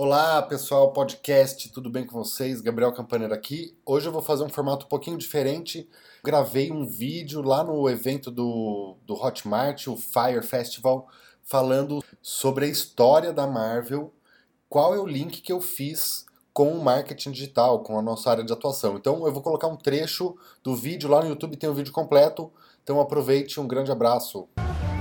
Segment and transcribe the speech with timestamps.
[0.00, 2.60] Olá pessoal, podcast, tudo bem com vocês?
[2.60, 3.76] Gabriel Campaneira aqui.
[3.84, 5.90] Hoje eu vou fazer um formato um pouquinho diferente.
[6.22, 11.08] Gravei um vídeo lá no evento do, do Hotmart, o Fire Festival,
[11.42, 14.12] falando sobre a história da Marvel,
[14.68, 18.44] qual é o link que eu fiz com o marketing digital, com a nossa área
[18.44, 18.94] de atuação.
[18.94, 22.52] Então eu vou colocar um trecho do vídeo lá no YouTube, tem o vídeo completo.
[22.84, 24.48] Então aproveite, um grande abraço.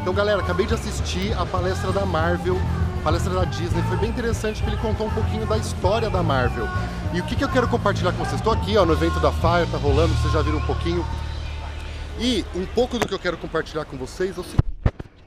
[0.02, 2.56] Então galera, acabei de assistir a palestra da Marvel
[3.04, 6.68] palestra da Disney, foi bem interessante que ele contou um pouquinho da história da Marvel.
[7.14, 8.36] E o que, que eu quero compartilhar com vocês?
[8.36, 11.06] Estou aqui ó, no evento da Fire, tá rolando, vocês já viram um pouquinho.
[12.20, 14.64] E um pouco do que eu quero compartilhar com vocês é o seguinte,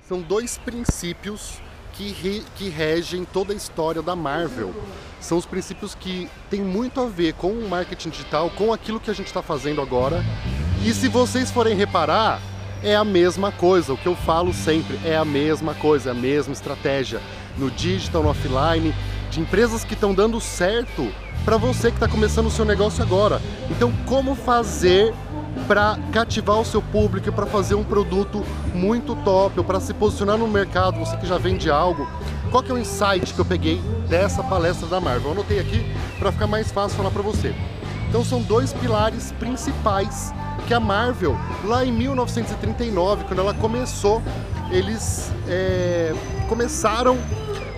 [0.09, 1.61] são dois princípios
[1.93, 4.75] que, re, que regem toda a história da Marvel.
[5.21, 9.11] São os princípios que têm muito a ver com o marketing digital, com aquilo que
[9.11, 10.25] a gente está fazendo agora.
[10.85, 12.41] E se vocês forem reparar,
[12.83, 13.93] é a mesma coisa.
[13.93, 17.21] O que eu falo sempre é a mesma coisa, é a mesma estratégia
[17.57, 18.95] no digital, no offline,
[19.31, 21.13] de empresas que estão dando certo
[21.45, 23.41] para você que está começando o seu negócio agora.
[23.71, 25.15] Então, como fazer
[25.67, 30.37] para cativar o seu público, para fazer um produto muito top, ou para se posicionar
[30.37, 32.09] no mercado, você que já vende algo.
[32.51, 35.29] Qual que é o insight que eu peguei dessa palestra da Marvel?
[35.29, 35.85] Eu anotei aqui
[36.19, 37.55] para ficar mais fácil falar para você.
[38.09, 40.33] Então são dois pilares principais
[40.67, 44.23] que a Marvel, lá em 1939, quando ela começou,
[44.71, 46.15] eles é,
[46.49, 47.19] começaram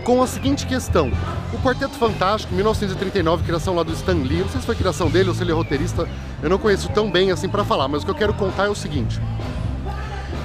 [0.04, 1.10] com a seguinte questão.
[1.52, 5.28] O Quarteto Fantástico, 1939, criação lá do Stan Lee, não sei se foi criação dele
[5.28, 6.08] ou se ele é roteirista,
[6.42, 8.68] eu não conheço tão bem assim para falar, mas o que eu quero contar é
[8.68, 9.20] o seguinte.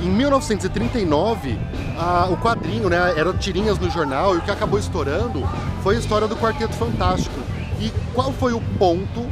[0.01, 1.57] Em 1939,
[1.97, 5.43] a, o quadrinho, né, era tirinhas no jornal e o que acabou estourando
[5.81, 7.35] foi a história do Quarteto Fantástico.
[7.79, 9.25] E qual foi o ponto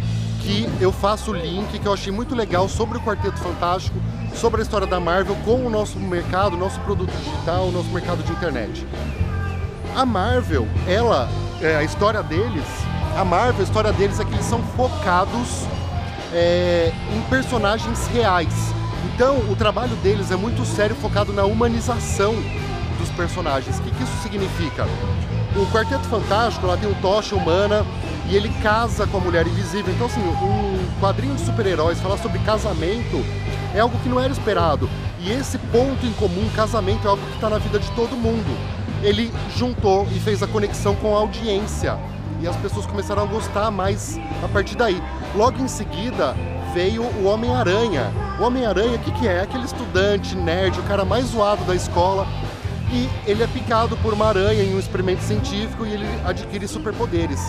[0.45, 3.97] que eu faço o link que eu achei muito legal sobre o Quarteto Fantástico,
[4.35, 8.31] sobre a história da Marvel com o nosso mercado, nosso produto digital, nosso mercado de
[8.31, 8.85] internet.
[9.95, 11.27] A Marvel, ela,
[11.61, 12.63] é, a história deles,
[13.17, 15.63] a Marvel, a história deles é que eles são focados
[16.31, 18.53] é, em personagens reais.
[19.13, 22.35] Então, o trabalho deles é muito sério, focado na humanização
[22.99, 23.79] dos personagens.
[23.79, 24.85] O que, que isso significa?
[25.55, 27.85] O Quarteto Fantástico, lá tem o Tocha Humana
[28.29, 29.93] e ele casa com a Mulher Invisível.
[29.93, 33.23] Então, assim, um quadrinho de super-heróis falar sobre casamento
[33.73, 34.89] é algo que não era esperado.
[35.19, 38.75] E esse ponto em comum, casamento, é algo que está na vida de todo mundo
[39.05, 41.97] ele juntou e fez a conexão com a audiência.
[42.41, 45.01] E as pessoas começaram a gostar mais a partir daí.
[45.35, 46.35] Logo em seguida
[46.73, 48.11] veio o Homem-Aranha.
[48.39, 49.41] O Homem-Aranha, o que, que é?
[49.41, 52.27] Aquele estudante nerd, o cara mais zoado da escola.
[52.91, 57.39] E ele é picado por uma aranha em um experimento científico e ele adquire superpoderes.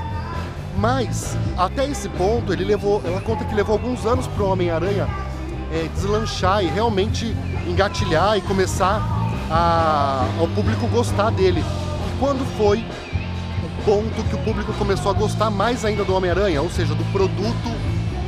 [0.77, 5.09] Mas, até esse ponto, ele levou, ela conta que levou alguns anos para o Homem-Aranha
[5.73, 7.35] é, deslanchar e realmente
[7.67, 9.01] engatilhar e começar
[9.51, 11.61] a, ao público gostar dele.
[11.61, 16.61] E quando foi o ponto que o público começou a gostar mais ainda do Homem-Aranha,
[16.61, 17.71] ou seja, do produto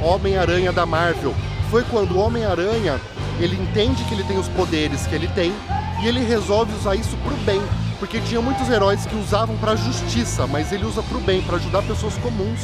[0.03, 1.35] Homem-Aranha da Marvel?
[1.71, 2.99] Foi quando o Homem-Aranha
[3.39, 5.53] ele entende que ele tem os poderes que ele tem
[6.03, 7.61] e ele resolve usar isso pro bem.
[7.99, 11.83] Porque tinha muitos heróis que usavam para justiça, mas ele usa pro bem, para ajudar
[11.83, 12.61] pessoas comuns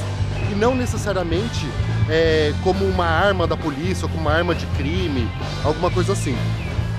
[0.50, 1.69] e não necessariamente
[2.09, 5.28] é, como uma arma da polícia ou como uma arma de crime,
[5.65, 6.37] alguma coisa assim.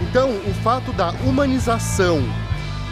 [0.01, 2.21] Então, o fato da humanização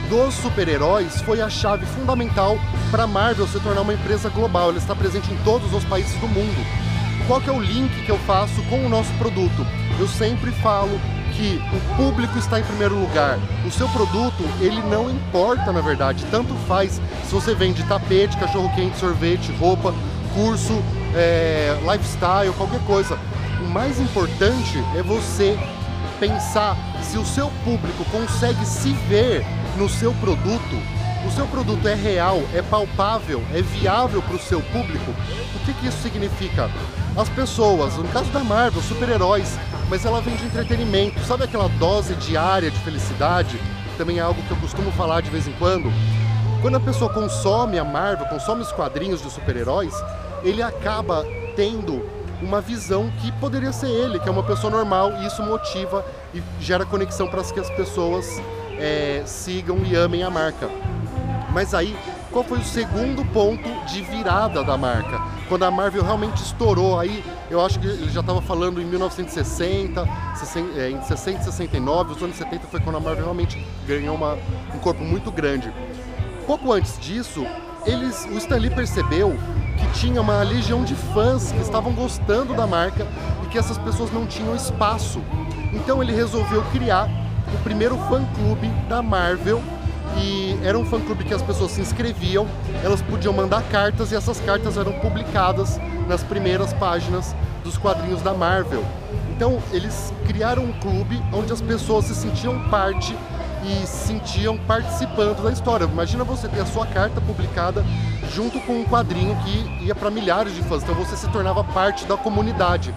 [0.10, 2.58] dos super-heróis foi a chave fundamental
[2.92, 4.70] para a Marvel se tornar uma empresa global.
[4.70, 6.66] Ela está presente em todos os países do mundo.
[7.28, 9.66] Qual que é o link que eu faço com o nosso produto?
[10.00, 11.00] Eu sempre falo
[11.34, 13.40] que o público está em primeiro lugar.
[13.78, 16.24] Seu produto, ele não importa, na verdade.
[16.30, 19.94] Tanto faz se você vende tapete, cachorro-quente, sorvete, roupa,
[20.36, 20.84] curso,
[21.16, 23.18] é, lifestyle, qualquer coisa.
[23.66, 25.58] O mais importante é você
[26.20, 29.44] pensar se o seu público consegue se ver
[29.76, 30.76] no seu produto,
[31.28, 35.12] o seu produto é real, é palpável, é viável para o seu público,
[35.56, 36.70] o que, que isso significa?
[37.16, 39.56] As pessoas, no caso da Marvel, super-heróis,
[39.88, 43.60] mas ela vem de entretenimento, sabe aquela dose diária de felicidade?
[44.00, 45.92] Também é algo que eu costumo falar de vez em quando.
[46.60, 49.94] Quando a pessoa consome a Marvel, consome os quadrinhos de super-heróis,
[50.44, 51.24] ele acaba
[51.56, 52.04] tendo
[52.42, 56.42] uma visão que poderia ser ele, que é uma pessoa normal, e isso motiva e
[56.60, 58.26] gera conexão para que as pessoas
[58.80, 60.68] é, sigam e amem a marca.
[61.52, 61.96] Mas aí,
[62.34, 65.22] qual foi o segundo ponto de virada da marca?
[65.48, 70.04] Quando a Marvel realmente estourou, aí eu acho que ele já estava falando em 1960,
[70.36, 74.36] 60, é, em 60 69, os anos 70 foi quando a Marvel realmente ganhou uma,
[74.74, 75.72] um corpo muito grande.
[76.48, 77.46] Pouco antes disso,
[77.86, 79.38] eles, o Stan Lee percebeu
[79.78, 83.06] que tinha uma legião de fãs que estavam gostando da marca
[83.44, 85.22] e que essas pessoas não tinham espaço.
[85.72, 87.08] Então ele resolveu criar
[87.54, 89.62] o primeiro fã-clube da Marvel
[90.18, 92.48] e era um fã-clube que as pessoas se inscreviam,
[92.84, 98.34] elas podiam mandar cartas e essas cartas eram publicadas nas primeiras páginas dos quadrinhos da
[98.34, 98.84] Marvel.
[99.36, 103.16] Então eles criaram um clube onde as pessoas se sentiam parte
[103.66, 105.86] e se sentiam participando da história.
[105.86, 107.84] Imagina você ter a sua carta publicada
[108.34, 112.06] junto com um quadrinho que ia para milhares de fãs, então você se tornava parte
[112.06, 112.94] da comunidade.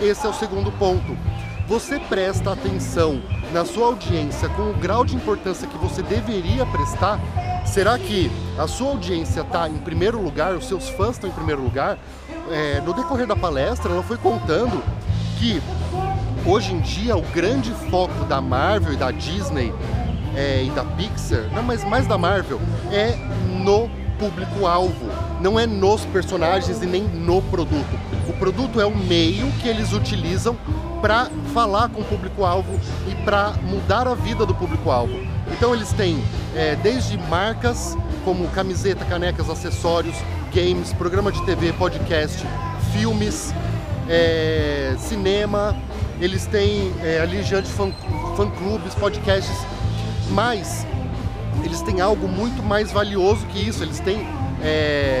[0.00, 1.16] Esse é o segundo ponto.
[1.68, 3.20] Você presta atenção
[3.52, 7.20] na sua audiência com o grau de importância que você deveria prestar?
[7.66, 11.62] Será que a sua audiência está em primeiro lugar, os seus fãs estão em primeiro
[11.62, 11.98] lugar?
[12.50, 14.82] É, no decorrer da palestra, ela foi contando
[15.38, 15.60] que
[16.44, 19.74] hoje em dia o grande foco da Marvel e da Disney
[20.34, 22.60] é, e da Pixar, não, mas mais da Marvel,
[22.92, 23.16] é
[23.64, 25.05] no público-alvo,
[25.40, 27.98] não é nos personagens e nem no produto.
[28.28, 30.56] O produto é o meio que eles utilizam
[31.00, 35.14] para falar com o público-alvo e para mudar a vida do público-alvo.
[35.52, 36.22] Então eles têm
[36.54, 40.16] é, desde marcas como camiseta, canecas, acessórios,
[40.52, 42.44] games, programa de TV, podcast,
[42.92, 43.54] filmes,
[44.08, 45.76] é, cinema,
[46.20, 49.66] eles têm é, ali diante fã-clubes, podcasts
[50.30, 50.86] mas
[51.64, 53.82] eles têm algo muito mais valioso que isso.
[53.82, 54.26] Eles têm
[54.62, 55.15] é,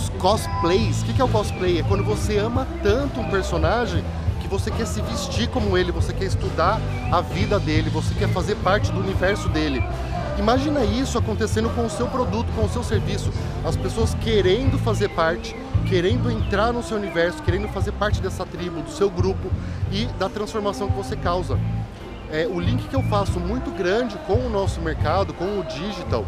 [0.00, 1.02] os cosplays.
[1.02, 1.80] O que é o cosplay?
[1.80, 4.02] É quando você ama tanto um personagem
[4.40, 6.80] que você quer se vestir como ele, você quer estudar
[7.12, 9.84] a vida dele, você quer fazer parte do universo dele.
[10.38, 13.30] Imagina isso acontecendo com o seu produto, com o seu serviço.
[13.64, 15.54] As pessoas querendo fazer parte,
[15.86, 19.50] querendo entrar no seu universo, querendo fazer parte dessa tribo, do seu grupo
[19.92, 21.58] e da transformação que você causa
[22.32, 26.24] é, o link que eu faço muito grande com o nosso mercado, com o digital,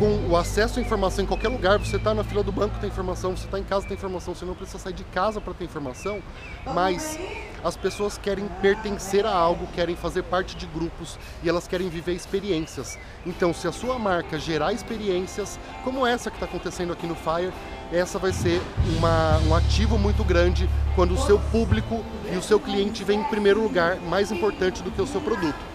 [0.00, 1.78] com o acesso à informação em qualquer lugar.
[1.78, 4.46] Você está na fila do banco, tem informação, você está em casa, tem informação, você
[4.46, 6.22] não precisa sair de casa para ter informação,
[6.64, 7.18] mas
[7.62, 12.14] as pessoas querem pertencer a algo, querem fazer parte de grupos e elas querem viver
[12.14, 12.98] experiências.
[13.26, 17.52] Então, se a sua marca gerar experiências como essa que está acontecendo aqui no Fire,
[17.92, 18.62] essa vai ser
[18.96, 22.02] uma, um ativo muito grande quando o seu público
[22.32, 25.69] e o seu cliente vem em primeiro lugar, mais importante do que o seu produto.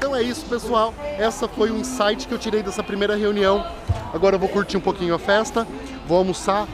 [0.00, 0.94] Então é isso, pessoal.
[1.18, 3.62] Essa foi o insight que eu tirei dessa primeira reunião.
[4.14, 5.68] Agora eu vou curtir um pouquinho a festa,
[6.08, 6.66] vou almoçar.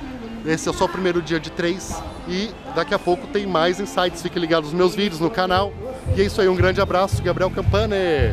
[0.47, 4.23] Esse é só o primeiro dia de três e daqui a pouco tem mais insights.
[4.23, 5.73] Fiquem ligados nos meus vídeos no canal.
[6.17, 8.33] E é isso aí, um grande abraço, Gabriel Campane.